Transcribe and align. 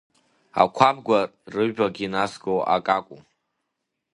Ақәабқәа 0.61 1.19
рыҩбагьы 1.53 2.07
назгоу 2.13 2.59
акакәу? 2.75 3.19